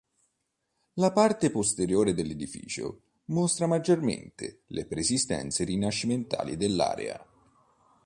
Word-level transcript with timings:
La 0.93 1.11
parte 1.11 1.51
posteriore 1.51 2.15
dell'edificio 2.15 3.01
mostra 3.25 3.67
maggiormente 3.67 4.63
le 4.69 4.87
preesistenze 4.87 5.63
rinascimentali 5.63 6.57
dell'area. 6.57 7.23